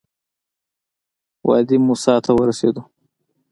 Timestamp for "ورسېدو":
2.37-2.81